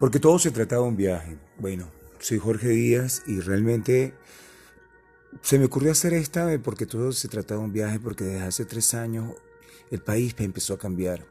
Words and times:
Porque 0.00 0.18
todo 0.18 0.38
se 0.38 0.50
trataba 0.50 0.84
de 0.84 0.88
un 0.88 0.96
viaje. 0.96 1.36
Bueno, 1.58 1.90
soy 2.20 2.38
Jorge 2.38 2.70
Díaz 2.70 3.22
y 3.26 3.40
realmente 3.40 4.14
se 5.42 5.58
me 5.58 5.66
ocurrió 5.66 5.92
hacer 5.92 6.14
esta 6.14 6.48
porque 6.64 6.86
todo 6.86 7.12
se 7.12 7.28
trataba 7.28 7.60
de 7.60 7.66
un 7.66 7.72
viaje 7.74 8.00
porque 8.00 8.24
desde 8.24 8.46
hace 8.46 8.64
tres 8.64 8.94
años 8.94 9.34
el 9.90 10.00
país 10.00 10.34
empezó 10.38 10.72
a 10.72 10.78
cambiar. 10.78 11.26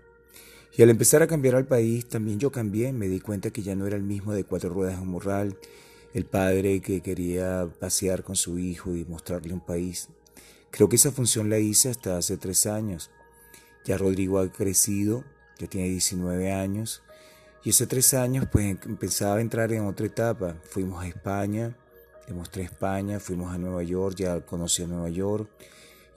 Y 0.78 0.83
al 0.83 0.92
empezar 0.92 1.24
a 1.24 1.28
cambiar 1.28 1.55
al 1.55 1.65
país, 1.65 2.08
también 2.08 2.37
yo 2.37 2.51
cambié, 2.51 2.94
me 2.94 3.08
di 3.08 3.19
cuenta 3.19 3.49
que 3.49 3.63
ya 3.63 3.76
no 3.76 3.87
era 3.87 3.96
el 3.96 4.03
mismo 4.03 4.33
de 4.33 4.44
cuatro 4.44 4.70
ruedas 4.70 5.01
en 5.01 5.08
morral, 5.08 5.58
el 6.13 6.26
padre 6.26 6.79
que 6.79 7.01
quería 7.01 7.67
pasear 7.79 8.24
con 8.24 8.36
su 8.36 8.60
hijo 8.60 8.96
y 8.96 9.04
mostrarle 9.04 9.51
un 9.51 9.65
país. 9.65 10.10
Creo 10.70 10.90
que 10.90 10.97
esa 10.97 11.12
función 11.12 11.49
la 11.49 11.58
hice 11.58 11.90
hasta 11.90 12.17
hace 12.17 12.38
tres 12.38 12.67
años. 12.67 13.10
Ya 13.83 13.97
Rodrigo 13.97 14.38
ha 14.38 14.51
crecido, 14.51 15.24
ya 15.58 15.65
tiene 15.65 15.90
19 15.90 16.52
años, 16.52 17.02
y 17.63 17.71
hace 17.71 17.88
tres 17.88 18.13
años 18.13 18.45
pues 18.52 18.77
empezaba 18.85 19.35
a 19.35 19.41
entrar 19.41 19.71
en 19.73 19.85
otra 19.85 20.05
etapa. 20.05 20.55
Fuimos 20.70 21.03
a 21.03 21.07
España, 21.07 21.75
le 22.27 22.34
mostré 22.34 22.63
España, 22.63 23.20
fuimos 23.20 23.53
a 23.53 23.57
Nueva 23.57 23.84
York, 23.84 24.15
ya 24.15 24.39
conocí 24.41 24.84
a 24.84 24.88
Nueva 24.88 25.09
York, 25.09 25.49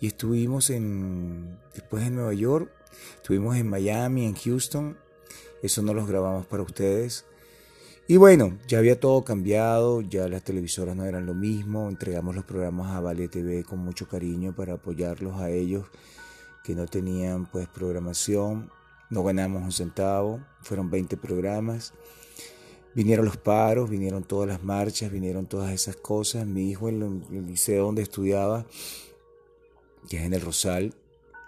y 0.01 0.09
estuvimos 0.09 0.70
en, 0.70 1.59
después 1.75 2.05
de 2.05 2.11
Nueva 2.11 2.34
York, 2.34 2.70
estuvimos 3.17 3.57
en 3.57 3.69
Miami, 3.69 4.27
en 4.27 4.34
Houston, 4.34 4.97
eso 5.62 5.83
no 5.83 5.95
los 5.95 6.09
grabamos 6.09 6.47
para 6.47 6.62
ustedes. 6.62 7.25
Y 8.09 8.17
bueno, 8.17 8.59
ya 8.67 8.79
había 8.79 8.98
todo 8.98 9.23
cambiado, 9.25 10.03
ya 10.03 10.29
las 10.29 10.43
televisoras 10.43 10.97
no 10.97 11.05
eran 11.05 11.25
lo 11.25 11.34
mismo, 11.34 11.89
entregamos 11.89 12.34
los 12.34 12.45
programas 12.45 12.91
a 12.95 13.01
Vale 13.01 13.29
TV 13.29 13.62
con 13.65 13.79
mucho 13.79 14.09
cariño 14.09 14.55
para 14.55 14.75
apoyarlos 14.75 15.41
a 15.41 15.51
ellos 15.51 15.87
que 16.65 16.75
no 16.75 16.87
tenían 16.87 17.47
pues 17.47 17.69
programación 17.69 18.70
no 19.12 19.23
ganamos 19.23 19.62
un 19.62 19.73
centavo, 19.73 20.41
fueron 20.62 20.91
20 20.91 21.19
programas. 21.19 21.93
Vinieron 22.95 23.27
los 23.27 23.37
paros, 23.37 23.91
vinieron 23.91 24.25
todas 24.25 24.48
las 24.48 24.64
marchas, 24.64 25.12
vinieron 25.12 25.45
todas 25.45 25.70
esas 25.70 25.97
cosas. 25.97 26.47
Mi 26.47 26.70
hijo 26.70 26.89
en 26.89 27.22
el 27.31 27.47
liceo 27.47 27.84
donde 27.84 28.00
estudiaba, 28.00 28.64
que 30.09 30.17
es 30.17 30.22
en 30.22 30.33
el 30.33 30.41
Rosal, 30.41 30.95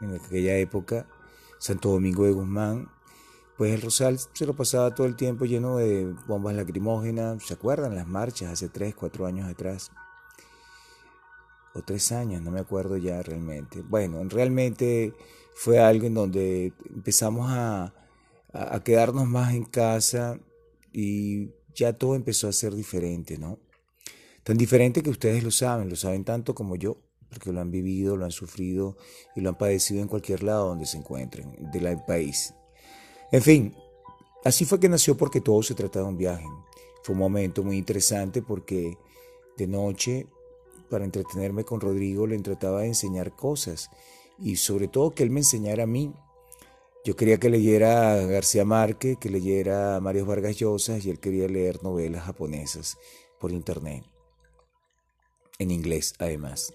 en 0.03 0.15
aquella 0.15 0.59
época, 0.59 1.09
Santo 1.59 1.89
Domingo 1.89 2.27
de 2.27 2.33
Guzmán, 2.33 2.91
pues 3.57 3.73
el 3.73 3.81
Rosal 3.81 4.19
se 4.19 4.45
lo 4.45 4.55
pasaba 4.55 4.95
todo 4.95 5.07
el 5.07 5.17
tiempo 5.17 5.47
lleno 5.47 5.79
de 5.79 6.15
bombas 6.27 6.55
lacrimógenas. 6.55 7.43
¿Se 7.45 7.55
acuerdan 7.55 7.95
las 7.95 8.07
marchas 8.07 8.53
hace 8.53 8.69
3, 8.69 8.95
4 8.95 9.25
años 9.25 9.51
atrás? 9.51 9.91
O 11.73 11.81
3 11.81 12.13
años, 12.13 12.43
no 12.43 12.51
me 12.51 12.61
acuerdo 12.61 12.99
ya 12.99 13.23
realmente. 13.23 13.81
Bueno, 13.81 14.23
realmente 14.29 15.15
fue 15.55 15.79
algo 15.79 16.07
en 16.07 16.15
donde 16.15 16.73
empezamos 16.95 17.51
a, 17.51 17.95
a, 18.53 18.83
quedarnos 18.85 19.27
más 19.27 19.55
en 19.55 19.65
casa 19.65 20.39
y 20.93 21.51
ya 21.75 21.93
todo 21.93 22.15
empezó 22.15 22.49
a 22.49 22.53
ser 22.53 22.75
diferente, 22.75 23.39
¿no? 23.39 23.59
Tan 24.43 24.57
diferente 24.57 25.03
que 25.03 25.11
ustedes 25.11 25.43
lo 25.43 25.51
saben, 25.51 25.89
lo 25.89 25.97
saben 25.97 26.25
tanto 26.25 26.55
como 26.55 26.77
yo, 26.77 26.99
porque 27.29 27.53
lo 27.53 27.61
han 27.61 27.71
vivido, 27.71 28.17
lo 28.17 28.25
han 28.25 28.31
sufrido 28.31 28.97
y 29.35 29.41
lo 29.41 29.51
han 29.51 29.59
padecido 29.59 30.03
en 30.03 30.09
cualquier 30.09 30.43
lado 30.43 30.69
donde 30.69 30.87
se 30.87 30.99
encuentren 30.99 31.57
del 31.73 31.99
país. 32.05 32.55
En 33.33 33.43
fin, 33.43 33.75
así 34.45 34.65
fue 34.65 34.79
que 34.79 34.89
nació 34.89 35.17
porque 35.17 35.41
todo 35.41 35.63
se 35.63 35.75
trataba 35.75 36.07
de 36.07 36.13
un 36.13 36.19
viaje. 36.19 36.47
Fue 37.03 37.15
un 37.15 37.19
momento 37.19 37.63
muy 37.63 37.77
interesante 37.77 38.43
porque 38.43 38.97
de 39.57 39.67
noche, 39.67 40.27
para 40.91 41.05
entretenerme 41.05 41.65
con 41.65 41.81
Rodrigo, 41.81 42.27
le 42.27 42.39
trataba 42.41 42.83
de 42.83 42.89
enseñar 42.89 43.35
cosas 43.35 43.91
y 44.39 44.57
sobre 44.57 44.89
todo 44.89 45.15
que 45.15 45.23
él 45.23 45.31
me 45.31 45.41
enseñara 45.41 45.85
a 45.85 45.87
mí. 45.87 46.13
Yo 47.05 47.17
quería 47.17 47.39
que 47.39 47.51
leyera 47.51 48.17
García 48.27 48.65
Márquez, 48.65 49.19
que 49.19 49.29
leyera 49.29 50.01
Mario 50.01 50.25
Vargas 50.25 50.57
Llosa 50.57 50.99
y 50.99 51.11
él 51.11 51.21
quería 51.21 51.49
leer 51.49 51.83
novelas 51.83 52.25
japonesas 52.25 52.97
por 53.39 53.53
internet, 53.53 54.05
en 55.59 55.71
inglés 55.71 56.15
además. 56.19 56.73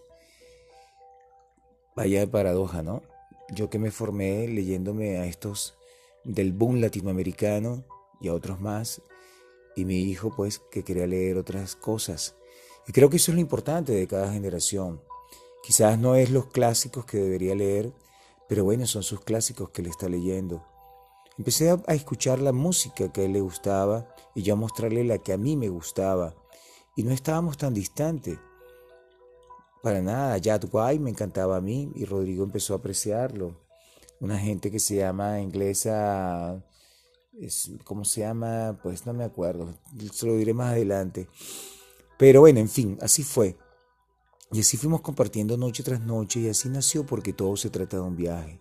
Vaya 1.95 2.29
paradoja, 2.29 2.83
¿no? 2.83 3.01
Yo 3.49 3.69
que 3.69 3.79
me 3.79 3.89
formé 3.89 4.47
leyéndome 4.47 5.17
a 5.17 5.25
estos 5.25 5.75
del 6.23 6.53
boom 6.53 6.79
latinoamericano 6.79 7.83
y 8.21 8.27
a 8.27 8.33
otros 8.33 8.61
más, 8.61 9.01
y 9.75 9.85
mi 9.85 10.01
hijo 10.01 10.31
pues 10.35 10.59
que 10.71 10.83
quería 10.83 11.07
leer 11.07 11.37
otras 11.37 11.75
cosas. 11.75 12.35
Y 12.87 12.91
creo 12.91 13.09
que 13.09 13.17
eso 13.17 13.31
es 13.31 13.35
lo 13.35 13.41
importante 13.41 13.93
de 13.93 14.07
cada 14.07 14.31
generación. 14.31 15.01
Quizás 15.63 15.99
no 15.99 16.15
es 16.15 16.29
los 16.29 16.47
clásicos 16.47 17.05
que 17.05 17.17
debería 17.17 17.55
leer, 17.55 17.93
pero 18.47 18.63
bueno, 18.63 18.87
son 18.87 19.03
sus 19.03 19.21
clásicos 19.21 19.69
que 19.69 19.81
le 19.81 19.89
está 19.89 20.09
leyendo. 20.09 20.65
Empecé 21.37 21.69
a, 21.69 21.93
escuchar 21.93 22.39
la 22.39 22.51
música 22.51 23.13
que 23.13 23.21
a 23.21 23.23
él 23.23 23.33
le 23.33 23.41
gustaba 23.41 24.13
y 24.35 24.41
yo 24.41 24.55
a 24.55 24.57
mostrarle 24.57 25.03
la 25.03 25.19
que 25.19 25.31
a 25.31 25.37
mí 25.37 25.55
me 25.55 25.69
gustaba. 25.69 26.35
Y 26.95 27.03
no 27.03 27.11
estábamos 27.11 27.57
tan 27.57 27.73
distantes. 27.73 28.37
Para 29.81 30.01
nada, 30.01 30.37
Jad 30.43 30.65
White 30.69 30.99
me 30.99 31.11
encantaba 31.11 31.55
a 31.55 31.61
mí 31.61 31.91
y 31.95 32.03
Rodrigo 32.03 32.43
empezó 32.43 32.73
a 32.73 32.77
apreciarlo. 32.77 33.55
Una 34.19 34.37
gente 34.37 34.69
que 34.69 34.79
se 34.79 34.97
llama 34.97 35.39
inglesa, 35.39 36.61
es, 37.39 37.71
¿cómo 37.85 38.03
se 38.03 38.21
llama? 38.21 38.77
Pues 38.83 39.05
no 39.05 39.13
me 39.13 39.23
acuerdo, 39.23 39.73
se 40.11 40.25
lo 40.25 40.35
diré 40.35 40.53
más 40.53 40.71
adelante. 40.71 41.29
Pero 42.17 42.41
bueno, 42.41 42.59
en 42.59 42.67
fin, 42.67 42.97
así 43.01 43.23
fue. 43.23 43.55
Y 44.51 44.61
así 44.61 44.77
fuimos 44.77 45.01
compartiendo 45.01 45.57
noche 45.57 45.83
tras 45.83 46.01
noche 46.01 46.39
y 46.39 46.49
así 46.49 46.69
nació 46.69 47.05
porque 47.05 47.33
todo 47.33 47.55
se 47.55 47.69
trata 47.69 47.97
de 47.97 48.03
un 48.03 48.15
viaje. 48.15 48.59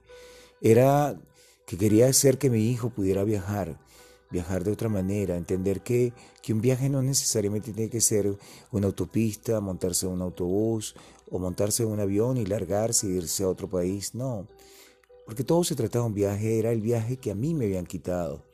Era 0.61 1.19
que 1.67 1.79
quería 1.79 2.09
hacer 2.09 2.37
que 2.37 2.51
mi 2.51 2.71
hijo 2.71 2.91
pudiera 2.91 3.25
viajar, 3.25 3.79
viajar 4.31 4.65
de 4.65 4.73
otra 4.73 4.91
manera, 4.91 5.37
entender 5.37 5.81
que, 5.81 6.13
que 6.43 6.53
un 6.53 6.61
viaje 6.61 6.91
no 6.91 7.01
necesariamente 7.01 7.73
tiene 7.73 7.91
que 7.91 8.03
ser 8.03 8.37
una 8.71 8.87
autopista, 8.87 9.61
montarse 9.61 10.07
en 10.07 10.13
un 10.13 10.23
autobús 10.23 10.95
o 11.31 11.39
montarse 11.39 11.85
en 11.85 11.91
un 11.91 12.01
avión 12.01 12.37
y 12.37 12.45
largarse 12.45 13.07
e 13.07 13.11
irse 13.11 13.45
a 13.45 13.49
otro 13.49 13.69
país, 13.69 14.15
no. 14.15 14.47
Porque 15.25 15.45
todo 15.45 15.65
se 15.65 15.75
trataba 15.75 16.05
de 16.05 16.09
un 16.09 16.15
viaje, 16.15 16.59
era 16.59 16.71
el 16.71 16.83
viaje 16.83 17.17
que 17.17 17.31
a 17.31 17.35
mí 17.35 17.55
me 17.55 17.65
habían 17.65 17.87
quitado. 17.87 18.45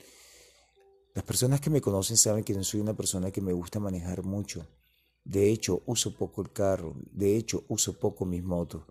Las 1.15 1.25
personas 1.25 1.61
que 1.61 1.71
me 1.71 1.81
conocen 1.81 2.17
saben 2.17 2.45
que 2.45 2.55
no 2.55 2.63
soy 2.65 2.81
una 2.81 2.95
persona 2.95 3.31
que 3.31 3.41
me 3.41 3.53
gusta 3.53 3.79
manejar 3.79 4.25
mucho. 4.25 4.67
De 5.25 5.51
hecho, 5.51 5.83
uso 5.87 6.15
poco 6.17 6.43
el 6.43 6.53
carro. 6.53 6.95
De 7.11 7.37
hecho, 7.37 7.65
uso 7.69 7.99
poco 7.99 8.27
mis 8.27 8.45
motos. 8.45 8.85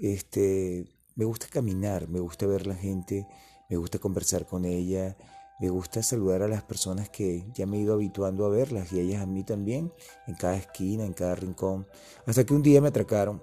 Este, 0.00 0.86
me 1.14 1.24
gusta 1.24 1.46
caminar, 1.48 2.08
me 2.08 2.20
gusta 2.20 2.46
ver 2.46 2.66
la 2.66 2.74
gente, 2.74 3.26
me 3.68 3.76
gusta 3.76 3.98
conversar 3.98 4.46
con 4.46 4.64
ella, 4.64 5.16
me 5.60 5.68
gusta 5.68 6.02
saludar 6.02 6.42
a 6.42 6.48
las 6.48 6.62
personas 6.62 7.08
que 7.08 7.44
ya 7.52 7.66
me 7.66 7.78
he 7.78 7.80
ido 7.80 7.94
habituando 7.94 8.46
a 8.46 8.48
verlas 8.48 8.92
y 8.92 9.00
ellas 9.00 9.22
a 9.22 9.26
mí 9.26 9.42
también, 9.42 9.92
en 10.26 10.34
cada 10.36 10.56
esquina, 10.56 11.04
en 11.04 11.12
cada 11.12 11.34
rincón. 11.34 11.86
Hasta 12.26 12.44
que 12.44 12.54
un 12.54 12.62
día 12.62 12.80
me 12.80 12.88
atracaron, 12.88 13.42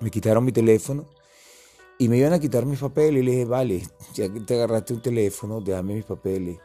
me 0.00 0.10
quitaron 0.10 0.44
mi 0.44 0.52
teléfono 0.52 1.06
y 1.98 2.08
me 2.08 2.16
iban 2.16 2.32
a 2.32 2.38
quitar 2.38 2.64
mis 2.64 2.78
papeles 2.78 3.22
y 3.22 3.26
le 3.26 3.32
dije, 3.32 3.44
vale, 3.44 3.82
ya 4.14 4.32
que 4.32 4.40
te 4.40 4.54
agarraste 4.54 4.94
un 4.94 5.02
teléfono, 5.02 5.60
déjame 5.60 5.94
mis 5.94 6.04
papeles. 6.04 6.58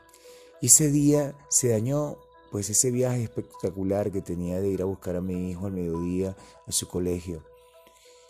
Y 0.61 0.67
ese 0.67 0.89
día 0.89 1.35
se 1.49 1.69
dañó 1.69 2.17
pues 2.53 2.69
ese 2.69 2.91
viaje 2.91 3.23
espectacular 3.23 4.11
que 4.11 4.21
tenía 4.21 4.61
de 4.61 4.69
ir 4.69 4.83
a 4.83 4.85
buscar 4.85 5.15
a 5.15 5.21
mi 5.21 5.49
hijo 5.49 5.65
al 5.65 5.71
mediodía 5.71 6.37
a 6.67 6.71
su 6.71 6.87
colegio. 6.87 7.43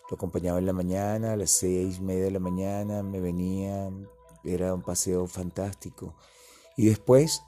Lo 0.09 0.15
acompañaba 0.15 0.59
en 0.59 0.65
la 0.65 0.71
mañana, 0.71 1.33
a 1.33 1.35
las 1.35 1.51
seis 1.51 1.97
y 1.97 2.01
media 2.01 2.23
de 2.23 2.31
la 2.31 2.39
mañana, 2.39 3.03
me 3.03 3.19
venía, 3.19 3.91
era 4.45 4.73
un 4.73 4.81
paseo 4.81 5.27
fantástico. 5.27 6.15
Y 6.77 6.85
después, 6.85 7.41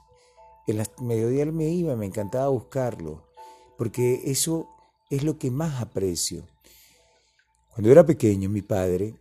en 0.66 0.78
el 0.78 0.86
mediodía 1.00 1.46
me 1.46 1.70
iba, 1.70 1.96
me 1.96 2.04
encantaba 2.04 2.48
buscarlo, 2.48 3.22
porque 3.78 4.20
eso 4.26 4.68
es 5.08 5.24
lo 5.24 5.38
que 5.38 5.50
más 5.50 5.80
aprecio. 5.80 6.46
Cuando 7.72 7.90
era 7.90 8.04
pequeño, 8.04 8.50
mi 8.50 8.60
padre 8.60 9.14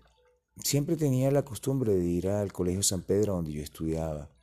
siempre 0.61 0.97
tenía 0.97 1.31
la 1.31 1.45
costumbre 1.45 1.95
de 1.95 2.03
ir 2.03 2.27
al 2.27 2.51
Colegio 2.51 2.83
San 2.83 3.03
Pedro 3.03 3.35
donde 3.35 3.53
yo 3.53 3.63
estudiaba. 3.63 4.34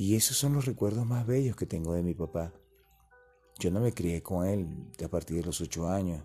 Y 0.00 0.16
esos 0.16 0.38
son 0.38 0.54
los 0.54 0.64
recuerdos 0.64 1.04
más 1.04 1.26
bellos 1.26 1.56
que 1.56 1.66
tengo 1.66 1.92
de 1.92 2.02
mi 2.02 2.14
papá. 2.14 2.54
Yo 3.58 3.70
no 3.70 3.80
me 3.80 3.92
crié 3.92 4.22
con 4.22 4.46
él 4.46 4.66
a 5.04 5.08
partir 5.08 5.36
de 5.36 5.42
los 5.42 5.60
ocho 5.60 5.90
años, 5.90 6.24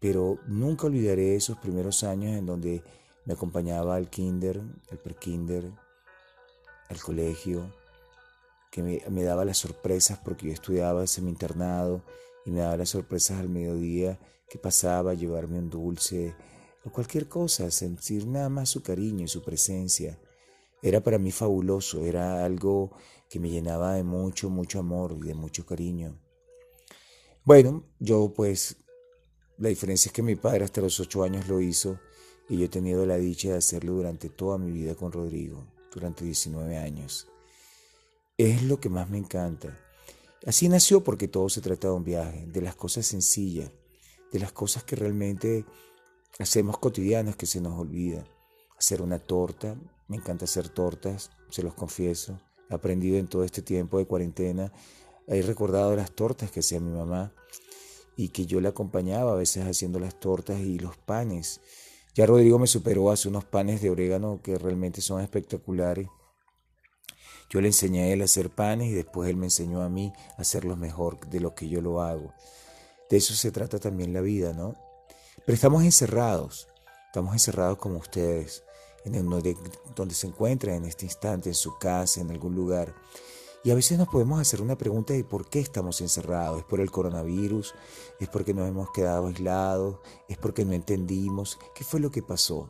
pero 0.00 0.40
nunca 0.48 0.88
olvidaré 0.88 1.36
esos 1.36 1.56
primeros 1.58 2.02
años 2.02 2.36
en 2.36 2.46
donde 2.46 2.82
me 3.24 3.34
acompañaba 3.34 3.94
al 3.94 4.10
kinder, 4.10 4.60
al 4.90 4.98
prekinder, 4.98 5.70
al 6.88 7.00
colegio, 7.00 7.72
que 8.72 8.82
me, 8.82 9.22
daba 9.22 9.44
las 9.44 9.58
sorpresas 9.58 10.18
porque 10.18 10.48
yo 10.48 10.52
estudiaba 10.52 11.02
en 11.02 11.06
semi-internado 11.06 12.02
y 12.44 12.50
me 12.50 12.58
daba 12.58 12.76
las 12.76 12.88
sorpresas 12.88 13.38
al 13.38 13.48
mediodía 13.48 14.18
que 14.50 14.58
pasaba 14.58 15.12
a 15.12 15.14
llevarme 15.14 15.60
un 15.60 15.70
dulce 15.70 16.34
o 16.84 16.90
cualquier 16.90 17.28
cosa, 17.28 17.70
sentir 17.70 18.26
nada 18.26 18.48
más 18.48 18.68
su 18.68 18.82
cariño 18.82 19.26
y 19.26 19.28
su 19.28 19.44
presencia. 19.44 20.18
Era 20.82 21.00
para 21.00 21.18
mí 21.18 21.32
fabuloso, 21.32 22.04
era 22.04 22.44
algo 22.44 22.92
que 23.28 23.40
me 23.40 23.50
llenaba 23.50 23.94
de 23.94 24.04
mucho, 24.04 24.50
mucho 24.50 24.78
amor 24.78 25.16
y 25.22 25.28
de 25.28 25.34
mucho 25.34 25.66
cariño. 25.66 26.18
Bueno, 27.44 27.84
yo 27.98 28.32
pues, 28.34 28.76
la 29.58 29.68
diferencia 29.68 30.08
es 30.08 30.12
que 30.12 30.22
mi 30.22 30.36
padre 30.36 30.64
hasta 30.64 30.80
los 30.80 30.98
ocho 31.00 31.22
años 31.22 31.48
lo 31.48 31.60
hizo 31.60 31.98
y 32.48 32.58
yo 32.58 32.66
he 32.66 32.68
tenido 32.68 33.06
la 33.06 33.16
dicha 33.16 33.50
de 33.50 33.58
hacerlo 33.58 33.94
durante 33.94 34.28
toda 34.28 34.58
mi 34.58 34.70
vida 34.70 34.94
con 34.94 35.12
Rodrigo, 35.12 35.66
durante 35.92 36.24
19 36.24 36.76
años. 36.76 37.28
es 38.36 38.62
lo 38.62 38.78
que 38.78 38.90
más 38.90 39.08
me 39.08 39.18
encanta. 39.18 39.78
Así 40.46 40.68
nació 40.68 41.02
porque 41.02 41.26
todo 41.26 41.48
se 41.48 41.60
trata 41.60 41.88
de 41.88 41.94
un 41.94 42.04
viaje, 42.04 42.46
de 42.46 42.60
las 42.60 42.76
cosas 42.76 43.06
sencillas, 43.06 43.70
de 44.30 44.38
las 44.38 44.52
cosas 44.52 44.84
que 44.84 44.94
realmente 44.94 45.64
hacemos 46.38 46.78
cotidianas 46.78 47.36
que 47.36 47.46
se 47.46 47.60
nos 47.60 47.78
olvida. 47.78 48.24
Hacer 48.78 49.00
una 49.02 49.18
torta, 49.18 49.76
me 50.08 50.16
encanta 50.16 50.44
hacer 50.44 50.68
tortas, 50.68 51.30
se 51.50 51.62
los 51.62 51.74
confieso. 51.74 52.40
He 52.70 52.74
aprendido 52.74 53.18
en 53.18 53.28
todo 53.28 53.44
este 53.44 53.62
tiempo 53.62 53.98
de 53.98 54.06
cuarentena. 54.06 54.72
He 55.26 55.42
recordado 55.42 55.94
las 55.96 56.12
tortas 56.12 56.50
que 56.50 56.60
hacía 56.60 56.80
mi 56.80 56.96
mamá 56.96 57.32
y 58.16 58.28
que 58.28 58.46
yo 58.46 58.60
le 58.60 58.68
acompañaba 58.68 59.32
a 59.32 59.36
veces 59.36 59.64
haciendo 59.64 59.98
las 59.98 60.18
tortas 60.18 60.60
y 60.60 60.78
los 60.78 60.96
panes. 60.96 61.60
Ya 62.14 62.26
Rodrigo 62.26 62.58
me 62.58 62.66
superó, 62.66 63.10
hace 63.10 63.28
unos 63.28 63.44
panes 63.44 63.82
de 63.82 63.90
orégano 63.90 64.40
que 64.42 64.56
realmente 64.56 65.00
son 65.00 65.20
espectaculares. 65.20 66.08
Yo 67.50 67.60
le 67.60 67.68
enseñé 67.68 68.04
a 68.04 68.12
él 68.12 68.22
a 68.22 68.24
hacer 68.24 68.50
panes 68.50 68.88
y 68.88 68.94
después 68.94 69.28
él 69.28 69.36
me 69.36 69.46
enseñó 69.46 69.82
a 69.82 69.88
mí 69.88 70.12
a 70.38 70.40
hacerlos 70.40 70.78
mejor 70.78 71.28
de 71.28 71.40
lo 71.40 71.54
que 71.54 71.68
yo 71.68 71.80
lo 71.80 72.00
hago. 72.00 72.32
De 73.10 73.18
eso 73.18 73.34
se 73.34 73.52
trata 73.52 73.78
también 73.78 74.12
la 74.12 74.20
vida, 74.20 74.52
¿no? 74.52 74.74
Pero 75.44 75.54
estamos 75.54 75.84
encerrados, 75.84 76.68
estamos 77.06 77.34
encerrados 77.34 77.78
como 77.78 77.98
ustedes, 77.98 78.64
en 79.14 79.28
donde, 79.94 80.14
se 80.14 80.26
encuentran 80.26 80.76
en 80.76 80.84
este 80.84 81.04
instante, 81.04 81.50
en 81.50 81.54
su 81.54 81.78
casa, 81.78 82.20
en 82.20 82.30
algún 82.30 82.54
lugar. 82.54 82.94
Y 83.62 83.70
a 83.70 83.74
veces 83.74 83.98
nos 83.98 84.08
podemos 84.08 84.40
hacer 84.40 84.60
una 84.60 84.76
pregunta 84.76 85.12
de 85.12 85.24
por 85.24 85.48
qué 85.48 85.60
estamos 85.60 86.00
encerrados. 86.00 86.58
¿Es 86.58 86.64
por 86.64 86.80
el 86.80 86.90
coronavirus? 86.90 87.74
¿Es 88.20 88.28
porque 88.28 88.54
nos 88.54 88.68
hemos 88.68 88.90
quedado 88.90 89.26
aislados? 89.26 89.98
¿Es 90.28 90.38
porque 90.38 90.64
no 90.64 90.72
entendimos? 90.72 91.58
¿Qué 91.74 91.84
fue 91.84 92.00
lo 92.00 92.10
que 92.10 92.22
pasó? 92.22 92.68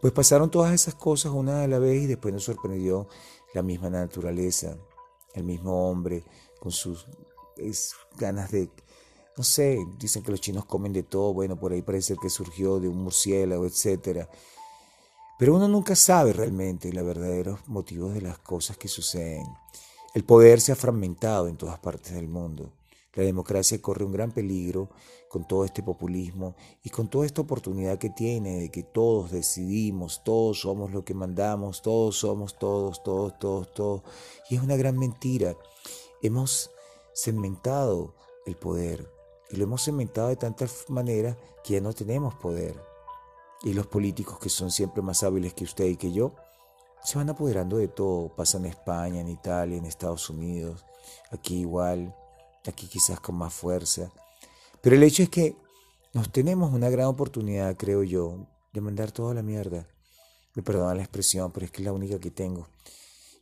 Pues 0.00 0.12
pasaron 0.12 0.50
todas 0.50 0.72
esas 0.72 0.94
cosas 0.94 1.32
una 1.32 1.62
a 1.62 1.68
la 1.68 1.78
vez 1.78 2.02
y 2.02 2.06
después 2.06 2.32
nos 2.32 2.44
sorprendió 2.44 3.08
la 3.54 3.62
misma 3.62 3.90
naturaleza, 3.90 4.76
el 5.34 5.44
mismo 5.44 5.88
hombre 5.90 6.24
con 6.60 6.72
sus 6.72 7.06
ganas 8.18 8.50
de, 8.50 8.70
no 9.36 9.44
sé, 9.44 9.78
dicen 9.98 10.22
que 10.22 10.30
los 10.30 10.40
chinos 10.40 10.66
comen 10.66 10.92
de 10.92 11.02
todo, 11.02 11.32
bueno, 11.32 11.58
por 11.58 11.72
ahí 11.72 11.82
parece 11.82 12.16
que 12.16 12.30
surgió 12.30 12.78
de 12.80 12.88
un 12.88 12.98
murciélago, 12.98 13.66
etcétera. 13.66 14.28
Pero 15.38 15.54
uno 15.54 15.68
nunca 15.68 15.94
sabe 15.94 16.32
realmente 16.32 16.92
los 16.92 17.04
verdaderos 17.04 17.60
motivos 17.68 18.14
de 18.14 18.22
las 18.22 18.38
cosas 18.38 18.78
que 18.78 18.88
suceden. 18.88 19.46
El 20.14 20.24
poder 20.24 20.62
se 20.62 20.72
ha 20.72 20.76
fragmentado 20.76 21.48
en 21.48 21.58
todas 21.58 21.78
partes 21.78 22.14
del 22.14 22.26
mundo. 22.26 22.72
La 23.12 23.22
democracia 23.22 23.80
corre 23.82 24.04
un 24.04 24.12
gran 24.12 24.30
peligro 24.30 24.88
con 25.28 25.46
todo 25.46 25.66
este 25.66 25.82
populismo 25.82 26.56
y 26.82 26.88
con 26.88 27.08
toda 27.08 27.26
esta 27.26 27.42
oportunidad 27.42 27.98
que 27.98 28.08
tiene 28.08 28.60
de 28.60 28.70
que 28.70 28.82
todos 28.82 29.30
decidimos, 29.30 30.22
todos 30.24 30.60
somos 30.60 30.92
lo 30.92 31.04
que 31.04 31.12
mandamos, 31.12 31.82
todos 31.82 32.16
somos 32.16 32.58
todos, 32.58 33.02
todos, 33.02 33.38
todos, 33.38 33.74
todos. 33.74 34.02
Y 34.48 34.56
es 34.56 34.62
una 34.62 34.76
gran 34.76 34.98
mentira. 34.98 35.54
Hemos 36.22 36.70
segmentado 37.12 38.14
el 38.46 38.56
poder 38.56 39.10
y 39.50 39.56
lo 39.56 39.64
hemos 39.64 39.82
segmentado 39.82 40.28
de 40.28 40.36
tantas 40.36 40.88
maneras 40.88 41.36
que 41.62 41.74
ya 41.74 41.80
no 41.82 41.92
tenemos 41.92 42.34
poder. 42.36 42.95
Y 43.62 43.72
los 43.72 43.86
políticos 43.86 44.38
que 44.38 44.48
son 44.48 44.70
siempre 44.70 45.02
más 45.02 45.22
hábiles 45.22 45.54
que 45.54 45.64
usted 45.64 45.86
y 45.86 45.96
que 45.96 46.12
yo, 46.12 46.34
se 47.02 47.18
van 47.18 47.30
apoderando 47.30 47.76
de 47.76 47.88
todo. 47.88 48.34
Pasa 48.34 48.58
en 48.58 48.66
España, 48.66 49.20
en 49.20 49.28
Italia, 49.28 49.78
en 49.78 49.84
Estados 49.84 50.28
Unidos, 50.30 50.84
aquí 51.30 51.60
igual 51.60 52.14
aquí 52.70 52.86
quizás 52.86 53.20
con 53.20 53.36
más 53.36 53.52
fuerza. 53.52 54.10
Pero 54.80 54.96
el 54.96 55.02
hecho 55.02 55.22
es 55.22 55.28
que 55.28 55.56
nos 56.12 56.30
tenemos 56.30 56.72
una 56.72 56.88
gran 56.88 57.06
oportunidad, 57.06 57.76
creo 57.76 58.02
yo, 58.02 58.46
de 58.72 58.80
mandar 58.80 59.12
toda 59.12 59.34
la 59.34 59.42
mierda. 59.42 59.86
Me 60.54 60.62
perdonan 60.62 60.96
la 60.96 61.02
expresión, 61.02 61.52
pero 61.52 61.66
es 61.66 61.72
que 61.72 61.82
es 61.82 61.84
la 61.84 61.92
única 61.92 62.18
que 62.18 62.30
tengo. 62.30 62.68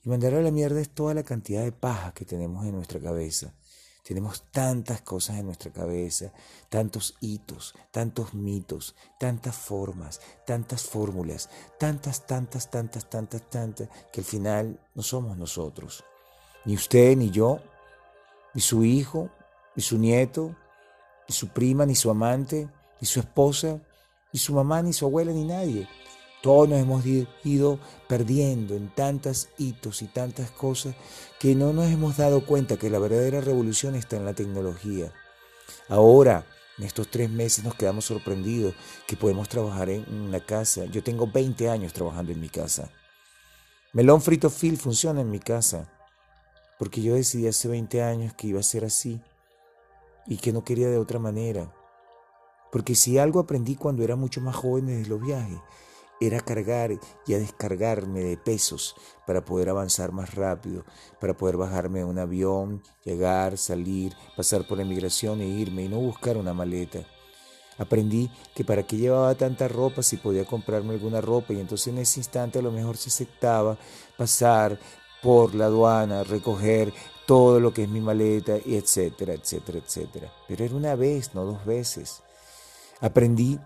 Y 0.04 0.08
mandar 0.08 0.34
a 0.34 0.42
la 0.42 0.50
mierda 0.50 0.80
es 0.80 0.90
toda 0.90 1.14
la 1.14 1.22
cantidad 1.22 1.62
de 1.62 1.72
paja 1.72 2.12
que 2.12 2.24
tenemos 2.24 2.64
en 2.64 2.72
nuestra 2.72 3.00
cabeza. 3.00 3.54
Tenemos 4.04 4.44
tantas 4.50 5.00
cosas 5.00 5.38
en 5.38 5.46
nuestra 5.46 5.72
cabeza, 5.72 6.30
tantos 6.68 7.16
hitos, 7.20 7.74
tantos 7.90 8.34
mitos, 8.34 8.94
tantas 9.18 9.56
formas, 9.56 10.20
tantas 10.46 10.82
fórmulas, 10.82 11.48
tantas, 11.78 12.26
tantas, 12.26 12.70
tantas, 12.70 13.08
tantas, 13.08 13.42
tantas, 13.48 13.88
que 14.12 14.20
al 14.20 14.26
final 14.26 14.78
no 14.94 15.02
somos 15.02 15.38
nosotros. 15.38 16.04
Ni 16.66 16.74
usted 16.74 17.16
ni 17.16 17.30
yo 17.30 17.60
ni 18.54 18.60
su 18.60 18.84
hijo, 18.84 19.30
ni 19.74 19.82
su 19.82 19.98
nieto, 19.98 20.54
ni 21.28 21.34
su 21.34 21.48
prima, 21.48 21.84
ni 21.84 21.94
su 21.94 22.10
amante, 22.10 22.68
ni 23.00 23.06
su 23.06 23.20
esposa, 23.20 23.80
ni 24.32 24.38
su 24.38 24.54
mamá, 24.54 24.82
ni 24.82 24.92
su 24.92 25.04
abuela, 25.06 25.32
ni 25.32 25.44
nadie. 25.44 25.88
Todos 26.44 26.68
nos 26.68 26.78
hemos 26.78 27.06
ido 27.06 27.78
perdiendo 28.06 28.74
en 28.74 28.90
tantos 28.90 29.48
hitos 29.56 30.02
y 30.02 30.08
tantas 30.08 30.50
cosas 30.50 30.94
que 31.40 31.54
no 31.54 31.72
nos 31.72 31.90
hemos 31.90 32.18
dado 32.18 32.44
cuenta 32.44 32.76
que 32.76 32.90
la 32.90 32.98
verdadera 32.98 33.40
revolución 33.40 33.94
está 33.94 34.16
en 34.16 34.26
la 34.26 34.34
tecnología. 34.34 35.10
Ahora, 35.88 36.44
en 36.76 36.84
estos 36.84 37.10
tres 37.10 37.30
meses 37.30 37.64
nos 37.64 37.76
quedamos 37.76 38.04
sorprendidos 38.04 38.74
que 39.06 39.16
podemos 39.16 39.48
trabajar 39.48 39.88
en 39.88 40.04
una 40.12 40.38
casa. 40.38 40.84
Yo 40.84 41.02
tengo 41.02 41.26
20 41.26 41.70
años 41.70 41.94
trabajando 41.94 42.32
en 42.32 42.40
mi 42.42 42.50
casa. 42.50 42.90
Melón 43.94 44.20
Frito 44.20 44.50
Phil 44.50 44.76
funciona 44.76 45.22
en 45.22 45.30
mi 45.30 45.40
casa 45.40 45.90
porque 46.78 47.00
yo 47.00 47.14
decidí 47.14 47.46
hace 47.46 47.68
20 47.68 48.02
años 48.02 48.34
que 48.34 48.48
iba 48.48 48.60
a 48.60 48.62
ser 48.62 48.84
así 48.84 49.18
y 50.26 50.36
que 50.36 50.52
no 50.52 50.62
quería 50.62 50.90
de 50.90 50.98
otra 50.98 51.18
manera. 51.18 51.72
Porque 52.70 52.94
si 52.94 53.16
algo 53.16 53.40
aprendí 53.40 53.76
cuando 53.76 54.04
era 54.04 54.14
mucho 54.14 54.42
más 54.42 54.54
joven 54.54 54.88
desde 54.88 55.08
los 55.08 55.22
viajes, 55.22 55.58
era 56.20 56.40
cargar 56.40 56.92
y 57.26 57.34
a 57.34 57.38
descargarme 57.38 58.20
de 58.20 58.36
pesos 58.36 58.94
para 59.26 59.44
poder 59.44 59.68
avanzar 59.68 60.12
más 60.12 60.34
rápido, 60.34 60.84
para 61.20 61.34
poder 61.34 61.56
bajarme 61.56 62.00
de 62.00 62.04
un 62.04 62.18
avión, 62.18 62.82
llegar, 63.04 63.58
salir, 63.58 64.14
pasar 64.36 64.66
por 64.66 64.78
la 64.78 64.84
emigración 64.84 65.40
e 65.40 65.46
irme 65.46 65.84
y 65.84 65.88
no 65.88 65.98
buscar 65.98 66.36
una 66.36 66.54
maleta. 66.54 67.00
Aprendí 67.78 68.30
que 68.54 68.64
para 68.64 68.84
qué 68.84 68.96
llevaba 68.96 69.34
tanta 69.34 69.66
ropa 69.66 70.02
si 70.02 70.16
podía 70.16 70.44
comprarme 70.44 70.94
alguna 70.94 71.20
ropa 71.20 71.52
y 71.52 71.60
entonces 71.60 71.88
en 71.88 71.98
ese 71.98 72.20
instante 72.20 72.60
a 72.60 72.62
lo 72.62 72.70
mejor 72.70 72.96
se 72.96 73.08
aceptaba 73.10 73.76
pasar 74.16 74.78
por 75.22 75.54
la 75.54 75.66
aduana, 75.66 76.22
recoger 76.22 76.92
todo 77.26 77.58
lo 77.58 77.72
que 77.72 77.84
es 77.84 77.88
mi 77.88 78.00
maleta, 78.00 78.58
y 78.64 78.76
etcétera, 78.76 79.32
etcétera, 79.32 79.78
etcétera. 79.78 80.32
Pero 80.46 80.64
era 80.64 80.74
una 80.74 80.94
vez, 80.94 81.34
no 81.34 81.44
dos 81.44 81.64
veces. 81.64 82.22
Aprendí 83.00 83.58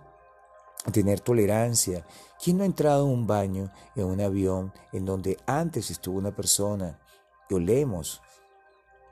tener 0.93 1.21
tolerancia. 1.21 2.07
¿Quién 2.43 2.59
no 2.59 2.63
ha 2.63 2.67
entrado 2.67 3.07
en 3.07 3.13
un 3.13 3.27
baño, 3.27 3.73
en 3.95 4.05
un 4.05 4.21
avión, 4.21 4.73
en 4.93 5.05
donde 5.05 5.39
antes 5.47 5.91
estuvo 5.91 6.19
una 6.19 6.35
persona 6.35 6.99
y 7.49 7.55
olemos 7.55 8.23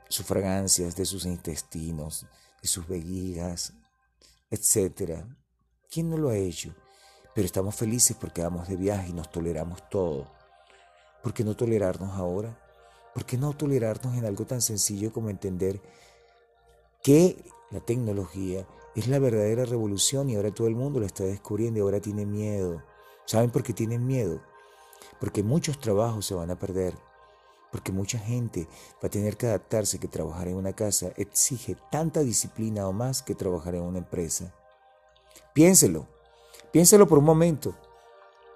sus 0.07 0.25
fragancias 0.25 0.95
de 0.95 1.05
sus 1.05 1.25
intestinos, 1.25 2.25
de 2.61 2.67
sus 2.67 2.87
vejigas, 2.87 3.73
etcétera? 4.49 5.27
¿Quién 5.89 6.09
no 6.09 6.17
lo 6.17 6.29
ha 6.29 6.37
hecho? 6.37 6.73
Pero 7.33 7.45
estamos 7.45 7.75
felices 7.75 8.17
porque 8.19 8.41
vamos 8.41 8.67
de 8.67 8.77
viaje 8.77 9.09
y 9.09 9.13
nos 9.13 9.31
toleramos 9.31 9.87
todo. 9.89 10.31
¿Por 11.21 11.33
qué 11.33 11.43
no 11.43 11.55
tolerarnos 11.55 12.17
ahora? 12.17 12.57
¿Por 13.13 13.25
qué 13.25 13.37
no 13.37 13.53
tolerarnos 13.53 14.15
en 14.15 14.25
algo 14.25 14.45
tan 14.45 14.61
sencillo 14.61 15.11
como 15.11 15.29
entender 15.29 15.81
que 17.03 17.43
la 17.71 17.79
tecnología 17.79 18.65
es 18.99 19.07
la 19.07 19.19
verdadera 19.19 19.63
revolución 19.63 20.27
y 20.27 20.35
ahora 20.35 20.51
todo 20.51 20.67
el 20.67 20.75
mundo 20.75 20.99
lo 20.99 21.05
está 21.05 21.23
descubriendo 21.23 21.79
y 21.79 21.81
ahora 21.83 21.99
tiene 21.99 22.25
miedo? 22.25 22.81
¿Saben 23.25 23.51
por 23.51 23.61
qué 23.61 23.71
tienen 23.71 24.07
miedo? 24.07 24.41
Porque 25.19 25.43
muchos 25.43 25.79
trabajos 25.79 26.25
se 26.25 26.33
van 26.33 26.49
a 26.49 26.57
perder, 26.57 26.95
porque 27.71 27.91
mucha 27.91 28.17
gente 28.17 28.67
va 28.95 29.07
a 29.07 29.09
tener 29.09 29.37
que 29.37 29.45
adaptarse 29.45 29.99
que 29.99 30.07
trabajar 30.07 30.47
en 30.47 30.55
una 30.55 30.73
casa 30.73 31.11
exige 31.15 31.77
tanta 31.91 32.21
disciplina 32.21 32.87
o 32.87 32.91
más 32.91 33.21
que 33.21 33.35
trabajar 33.35 33.75
en 33.75 33.83
una 33.83 33.99
empresa. 33.99 34.51
Piénselo, 35.53 36.07
piénselo 36.71 37.07
por 37.07 37.19
un 37.19 37.25
momento, 37.25 37.75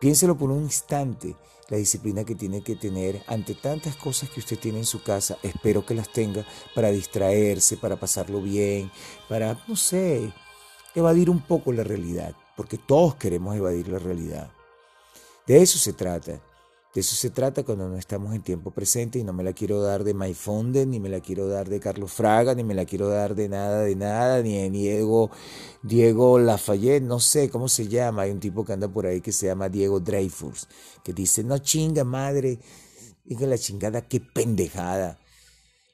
piénselo 0.01 0.35
por 0.37 0.51
un 0.51 0.63
instante 0.63 1.37
la 1.69 1.77
disciplina 1.77 2.25
que 2.25 2.35
tiene 2.35 2.61
que 2.61 2.75
tener 2.75 3.23
ante 3.27 3.55
tantas 3.55 3.95
cosas 3.95 4.29
que 4.29 4.41
usted 4.41 4.59
tiene 4.59 4.79
en 4.79 4.85
su 4.85 5.01
casa. 5.01 5.37
Espero 5.41 5.85
que 5.85 5.93
las 5.93 6.11
tenga 6.11 6.45
para 6.75 6.91
distraerse, 6.91 7.77
para 7.77 7.97
pasarlo 7.97 8.41
bien, 8.41 8.91
para, 9.29 9.57
no 9.69 9.77
sé, 9.77 10.33
evadir 10.95 11.29
un 11.29 11.39
poco 11.39 11.71
la 11.71 11.85
realidad, 11.85 12.35
porque 12.57 12.77
todos 12.77 13.15
queremos 13.15 13.55
evadir 13.55 13.87
la 13.87 13.99
realidad. 13.99 14.51
De 15.47 15.61
eso 15.61 15.79
se 15.79 15.93
trata. 15.93 16.41
De 16.93 16.99
eso 16.99 17.15
se 17.15 17.29
trata 17.29 17.63
cuando 17.63 17.87
no 17.87 17.95
estamos 17.95 18.35
en 18.35 18.41
tiempo 18.41 18.71
presente 18.71 19.17
y 19.17 19.23
no 19.23 19.31
me 19.31 19.45
la 19.45 19.53
quiero 19.53 19.81
dar 19.81 20.03
de 20.03 20.13
Maifonde, 20.13 20.85
ni 20.85 20.99
me 20.99 21.07
la 21.07 21.21
quiero 21.21 21.47
dar 21.47 21.69
de 21.69 21.79
Carlos 21.79 22.11
Fraga, 22.11 22.53
ni 22.53 22.65
me 22.65 22.73
la 22.73 22.83
quiero 22.83 23.07
dar 23.07 23.33
de 23.33 23.47
nada, 23.47 23.83
de 23.83 23.95
nada, 23.95 24.41
ni 24.41 24.57
de 24.57 24.69
Diego, 24.69 25.31
Diego 25.83 26.37
Lafayette, 26.37 27.01
no 27.01 27.21
sé 27.21 27.49
cómo 27.49 27.69
se 27.69 27.87
llama. 27.87 28.23
Hay 28.23 28.31
un 28.31 28.41
tipo 28.41 28.65
que 28.65 28.73
anda 28.73 28.89
por 28.89 29.05
ahí 29.05 29.21
que 29.21 29.31
se 29.31 29.45
llama 29.45 29.69
Diego 29.69 30.01
Dreyfus, 30.01 30.67
que 31.01 31.13
dice, 31.13 31.45
no 31.45 31.59
chinga 31.59 32.03
madre, 32.03 32.59
diga 33.23 33.47
la 33.47 33.57
chingada, 33.57 34.01
qué 34.01 34.19
pendejada. 34.19 35.17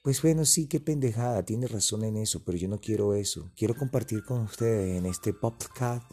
Pues 0.02 0.20
bueno, 0.24 0.46
sí, 0.46 0.66
qué 0.66 0.80
pendejada, 0.80 1.44
tiene 1.44 1.68
razón 1.68 2.06
en 2.06 2.18
eso, 2.18 2.42
pero 2.44 2.58
yo 2.58 2.68
no 2.70 2.80
quiero 2.80 3.14
eso. 3.14 3.52
Quiero 3.56 3.76
compartir 3.76 4.24
con 4.24 4.40
ustedes 4.40 4.98
en 4.98 5.06
este 5.06 5.32
podcast, 5.32 6.10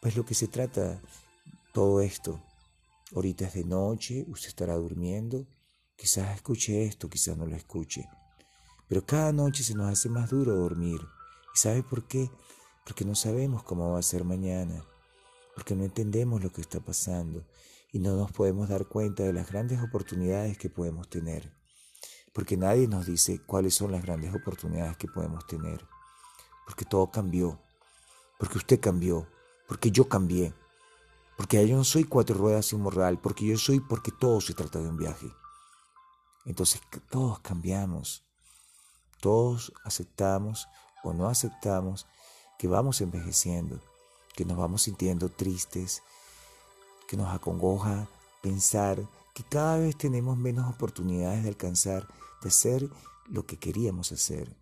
pues 0.00 0.16
lo 0.16 0.24
que 0.26 0.34
se 0.34 0.48
trata 0.48 1.00
todo 1.72 2.00
esto. 2.00 2.40
Ahorita 3.14 3.46
es 3.46 3.54
de 3.54 3.64
noche, 3.64 4.24
usted 4.28 4.48
estará 4.48 4.74
durmiendo. 4.74 5.46
Quizás 5.96 6.34
escuche 6.34 6.84
esto, 6.84 7.08
quizás 7.08 7.36
no 7.36 7.46
lo 7.46 7.54
escuche. 7.54 8.08
Pero 8.88 9.06
cada 9.06 9.32
noche 9.32 9.62
se 9.62 9.74
nos 9.74 9.90
hace 9.90 10.08
más 10.08 10.30
duro 10.30 10.54
dormir. 10.56 11.00
¿Y 11.54 11.58
sabe 11.58 11.84
por 11.84 12.08
qué? 12.08 12.28
Porque 12.84 13.04
no 13.04 13.14
sabemos 13.14 13.62
cómo 13.62 13.92
va 13.92 14.00
a 14.00 14.02
ser 14.02 14.24
mañana. 14.24 14.84
Porque 15.54 15.76
no 15.76 15.84
entendemos 15.84 16.42
lo 16.42 16.50
que 16.52 16.60
está 16.60 16.80
pasando 16.80 17.46
y 17.92 18.00
no 18.00 18.16
nos 18.16 18.32
podemos 18.32 18.68
dar 18.68 18.86
cuenta 18.86 19.22
de 19.22 19.32
las 19.32 19.48
grandes 19.48 19.80
oportunidades 19.80 20.58
que 20.58 20.68
podemos 20.68 21.08
tener. 21.08 21.52
Porque 22.32 22.56
nadie 22.56 22.88
nos 22.88 23.06
dice 23.06 23.40
cuáles 23.46 23.74
son 23.74 23.92
las 23.92 24.02
grandes 24.02 24.34
oportunidades 24.34 24.96
que 24.96 25.06
podemos 25.06 25.46
tener. 25.46 25.86
Porque 26.66 26.84
todo 26.84 27.12
cambió. 27.12 27.62
Porque 28.40 28.58
usted 28.58 28.80
cambió. 28.80 29.28
Porque 29.68 29.92
yo 29.92 30.08
cambié. 30.08 30.52
Porque 31.36 31.66
yo 31.66 31.76
no 31.76 31.84
soy 31.84 32.04
cuatro 32.04 32.36
ruedas 32.36 32.66
sin 32.66 32.80
moral. 32.80 33.20
Porque 33.20 33.46
yo 33.46 33.58
soy 33.58 33.80
porque 33.80 34.12
todo 34.12 34.40
se 34.40 34.54
trata 34.54 34.78
de 34.80 34.88
un 34.88 34.96
viaje. 34.96 35.30
Entonces 36.44 36.80
todos 37.10 37.40
cambiamos. 37.40 38.24
Todos 39.20 39.72
aceptamos 39.84 40.68
o 41.02 41.12
no 41.12 41.28
aceptamos 41.28 42.06
que 42.58 42.68
vamos 42.68 43.00
envejeciendo, 43.00 43.80
que 44.34 44.44
nos 44.44 44.56
vamos 44.56 44.82
sintiendo 44.82 45.28
tristes, 45.28 46.02
que 47.08 47.16
nos 47.16 47.32
acongoja 47.34 48.08
pensar 48.42 49.06
que 49.34 49.42
cada 49.44 49.78
vez 49.78 49.96
tenemos 49.96 50.36
menos 50.36 50.72
oportunidades 50.72 51.42
de 51.42 51.48
alcanzar, 51.48 52.06
de 52.42 52.48
hacer 52.48 52.88
lo 53.26 53.46
que 53.46 53.58
queríamos 53.58 54.12
hacer, 54.12 54.54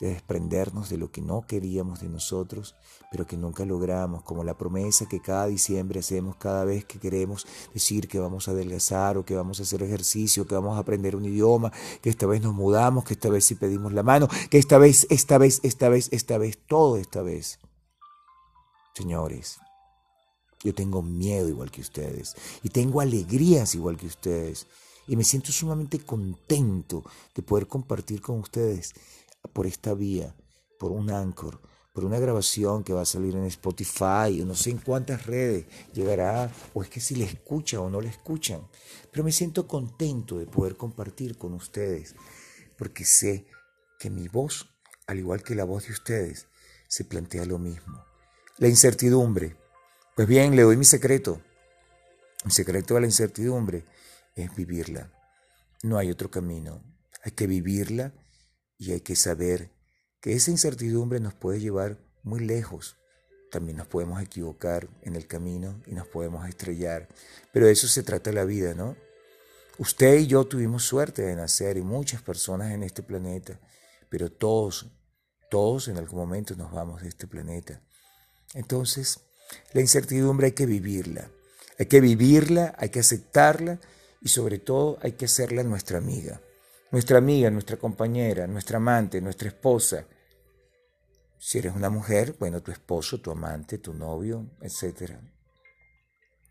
de 0.00 0.08
desprendernos 0.08 0.88
de 0.90 0.98
lo 0.98 1.10
que 1.10 1.22
no 1.22 1.46
queríamos 1.46 2.00
de 2.00 2.08
nosotros, 2.08 2.74
pero 3.10 3.26
que 3.26 3.36
nunca 3.36 3.64
logramos, 3.64 4.22
como 4.22 4.44
la 4.44 4.58
promesa 4.58 5.06
que 5.08 5.20
cada 5.20 5.46
diciembre 5.46 6.00
hacemos 6.00 6.36
cada 6.36 6.64
vez 6.64 6.84
que 6.84 6.98
queremos 6.98 7.46
decir 7.72 8.08
que 8.08 8.18
vamos 8.18 8.48
a 8.48 8.50
adelgazar 8.50 9.16
o 9.16 9.24
que 9.24 9.36
vamos 9.36 9.60
a 9.60 9.62
hacer 9.62 9.82
ejercicio, 9.82 10.46
que 10.46 10.54
vamos 10.54 10.76
a 10.76 10.80
aprender 10.80 11.14
un 11.16 11.24
idioma, 11.24 11.72
que 12.02 12.10
esta 12.10 12.26
vez 12.26 12.42
nos 12.42 12.54
mudamos, 12.54 13.04
que 13.04 13.14
esta 13.14 13.28
vez 13.28 13.44
sí 13.44 13.54
pedimos 13.54 13.92
la 13.92 14.02
mano, 14.02 14.28
que 14.50 14.58
esta 14.58 14.78
vez, 14.78 15.06
esta 15.10 15.38
vez, 15.38 15.60
esta 15.62 15.88
vez, 15.88 16.08
esta 16.12 16.38
vez, 16.38 16.58
todo 16.66 16.96
esta 16.96 17.22
vez. 17.22 17.60
Señores, 18.94 19.58
yo 20.62 20.74
tengo 20.74 21.02
miedo 21.02 21.48
igual 21.48 21.70
que 21.70 21.82
ustedes 21.82 22.34
y 22.62 22.70
tengo 22.70 23.00
alegrías 23.00 23.74
igual 23.74 23.96
que 23.96 24.06
ustedes. 24.06 24.66
Y 25.06 25.16
me 25.16 25.24
siento 25.24 25.52
sumamente 25.52 25.98
contento 25.98 27.04
de 27.34 27.42
poder 27.42 27.66
compartir 27.66 28.22
con 28.22 28.40
ustedes 28.40 28.94
por 29.52 29.66
esta 29.66 29.94
vía, 29.94 30.34
por 30.78 30.92
un 30.92 31.10
anchor, 31.10 31.60
por 31.92 32.04
una 32.04 32.18
grabación 32.18 32.82
que 32.82 32.92
va 32.92 33.02
a 33.02 33.06
salir 33.06 33.36
en 33.36 33.44
Spotify 33.44 34.40
o 34.40 34.46
no 34.46 34.54
sé 34.54 34.70
en 34.70 34.78
cuántas 34.78 35.26
redes 35.26 35.66
llegará, 35.92 36.50
o 36.72 36.82
es 36.82 36.88
que 36.88 37.00
si 37.00 37.14
le 37.14 37.24
escuchan 37.24 37.80
o 37.80 37.90
no 37.90 38.00
le 38.00 38.08
escuchan. 38.08 38.66
Pero 39.12 39.24
me 39.24 39.32
siento 39.32 39.68
contento 39.68 40.38
de 40.38 40.46
poder 40.46 40.76
compartir 40.76 41.38
con 41.38 41.54
ustedes, 41.54 42.16
porque 42.76 43.04
sé 43.04 43.46
que 43.98 44.10
mi 44.10 44.28
voz, 44.28 44.68
al 45.06 45.18
igual 45.18 45.42
que 45.42 45.54
la 45.54 45.64
voz 45.64 45.86
de 45.86 45.92
ustedes, 45.92 46.46
se 46.88 47.04
plantea 47.04 47.44
lo 47.44 47.58
mismo. 47.58 48.04
La 48.58 48.68
incertidumbre 48.68 49.56
pues 50.14 50.28
bien, 50.28 50.54
le 50.54 50.62
doy 50.62 50.76
mi 50.76 50.84
secreto. 50.84 51.40
Mi 52.44 52.52
secreto 52.52 52.96
a 52.96 53.00
la 53.00 53.06
incertidumbre 53.06 53.84
es 54.36 54.54
vivirla. 54.54 55.10
No 55.82 55.98
hay 55.98 56.12
otro 56.12 56.30
camino. 56.30 56.80
Hay 57.24 57.32
que 57.32 57.48
vivirla 57.48 58.12
y 58.84 58.92
hay 58.92 59.00
que 59.00 59.16
saber 59.16 59.70
que 60.20 60.34
esa 60.34 60.50
incertidumbre 60.50 61.20
nos 61.20 61.34
puede 61.34 61.60
llevar 61.60 61.98
muy 62.22 62.40
lejos. 62.40 62.96
También 63.50 63.76
nos 63.78 63.86
podemos 63.86 64.20
equivocar 64.20 64.88
en 65.02 65.16
el 65.16 65.26
camino 65.26 65.80
y 65.86 65.92
nos 65.92 66.06
podemos 66.06 66.48
estrellar. 66.48 67.08
Pero 67.52 67.66
de 67.66 67.72
eso 67.72 67.88
se 67.88 68.02
trata 68.02 68.32
la 68.32 68.44
vida, 68.44 68.74
¿no? 68.74 68.96
Usted 69.78 70.18
y 70.18 70.26
yo 70.26 70.44
tuvimos 70.44 70.84
suerte 70.84 71.22
de 71.22 71.34
nacer 71.34 71.76
y 71.76 71.82
muchas 71.82 72.22
personas 72.22 72.72
en 72.72 72.82
este 72.82 73.02
planeta, 73.02 73.58
pero 74.08 74.30
todos, 74.30 74.86
todos 75.50 75.88
en 75.88 75.96
algún 75.96 76.20
momento 76.20 76.54
nos 76.54 76.72
vamos 76.72 77.02
de 77.02 77.08
este 77.08 77.26
planeta. 77.26 77.80
Entonces, 78.54 79.20
la 79.72 79.80
incertidumbre 79.80 80.46
hay 80.46 80.52
que 80.52 80.66
vivirla. 80.66 81.28
Hay 81.78 81.86
que 81.86 82.00
vivirla, 82.00 82.74
hay 82.78 82.90
que 82.90 83.00
aceptarla 83.00 83.80
y 84.20 84.28
sobre 84.28 84.58
todo 84.58 84.98
hay 85.02 85.12
que 85.12 85.24
hacerla 85.24 85.64
nuestra 85.64 85.98
amiga. 85.98 86.40
Nuestra 86.90 87.18
amiga, 87.18 87.50
nuestra 87.50 87.76
compañera, 87.76 88.46
nuestra 88.46 88.76
amante, 88.76 89.20
nuestra 89.20 89.48
esposa. 89.48 90.06
Si 91.38 91.58
eres 91.58 91.74
una 91.74 91.90
mujer, 91.90 92.36
bueno, 92.38 92.62
tu 92.62 92.70
esposo, 92.70 93.20
tu 93.20 93.30
amante, 93.30 93.78
tu 93.78 93.92
novio, 93.94 94.50
etc. 94.60 95.12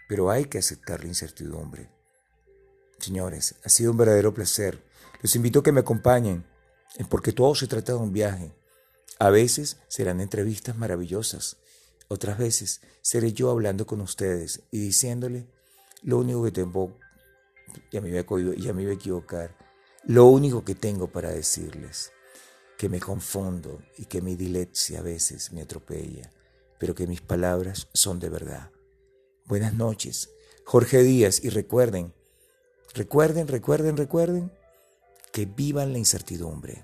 Pero 0.07 0.29
hay 0.29 0.45
que 0.45 0.57
aceptar 0.57 1.01
la 1.01 1.07
incertidumbre. 1.07 1.89
Señores, 2.99 3.55
ha 3.63 3.69
sido 3.69 3.91
un 3.91 3.97
verdadero 3.97 4.33
placer. 4.33 4.83
Los 5.21 5.35
invito 5.35 5.59
a 5.59 5.63
que 5.63 5.71
me 5.71 5.79
acompañen, 5.79 6.45
porque 7.09 7.31
todo 7.31 7.55
se 7.55 7.67
trata 7.67 7.93
de 7.93 7.99
un 7.99 8.13
viaje. 8.13 8.53
A 9.19 9.29
veces 9.29 9.77
serán 9.87 10.19
entrevistas 10.19 10.77
maravillosas, 10.77 11.57
otras 12.07 12.37
veces 12.37 12.81
seré 13.01 13.33
yo 13.33 13.49
hablando 13.49 13.87
con 13.87 14.01
ustedes 14.01 14.63
y 14.71 14.79
diciéndole 14.79 15.47
lo 16.01 16.19
único 16.19 16.43
que 16.43 16.51
tengo, 16.51 16.99
ya 17.91 18.01
me 18.01 18.17
a, 18.19 18.25
ya 18.57 18.73
me 18.73 18.83
iba 18.83 18.91
a 18.91 18.95
equivocar, 18.95 19.55
lo 20.05 20.25
único 20.25 20.65
que 20.65 20.75
tengo 20.75 21.07
para 21.07 21.29
decirles, 21.29 22.11
que 22.77 22.89
me 22.89 22.99
confundo 22.99 23.81
y 23.97 24.05
que 24.05 24.21
mi 24.21 24.35
dilepsia 24.35 24.99
a 24.99 25.03
veces 25.03 25.53
me 25.53 25.61
atropella, 25.61 26.29
pero 26.77 26.93
que 26.93 27.07
mis 27.07 27.21
palabras 27.21 27.87
son 27.93 28.19
de 28.19 28.29
verdad. 28.29 28.71
Buenas 29.45 29.73
noches, 29.73 30.29
Jorge 30.65 31.03
Díaz, 31.03 31.43
y 31.43 31.49
recuerden, 31.49 32.13
recuerden, 32.93 33.47
recuerden, 33.47 33.95
recuerden, 33.95 34.51
que 35.31 35.45
vivan 35.45 35.93
la 35.93 35.99
incertidumbre. 35.99 36.83